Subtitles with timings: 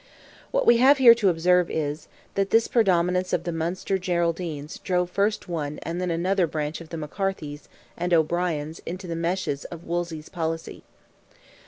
[0.49, 5.11] What we have here to observe is, that this predominance of the Munster Geraldines drove
[5.11, 9.83] first one and then another branch of the McCarthys, and O'Briens, into the meshes of
[9.83, 10.81] Wolsey's policy.